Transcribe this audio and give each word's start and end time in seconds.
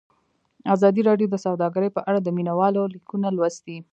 ازادي 0.75 1.01
راډیو 1.09 1.27
د 1.31 1.35
سوداګري 1.45 1.89
په 1.95 2.01
اړه 2.09 2.19
د 2.21 2.27
مینه 2.37 2.53
والو 2.59 2.81
لیکونه 2.93 3.27
لوستي. 3.33 3.77